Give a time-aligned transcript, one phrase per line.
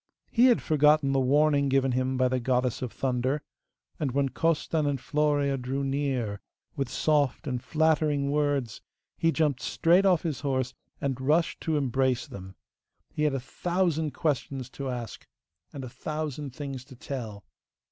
[0.31, 3.43] He had forgotten the warning given him by the Goddess of Thunder,
[3.99, 6.41] and when Costan and Florea drew near
[6.75, 8.81] with soft and flattering words
[9.15, 12.55] he jumped straight off his horse, and rushed to embrace them.
[13.13, 15.27] He had a thousand questions to ask,
[15.71, 17.45] and a thousand things to tell.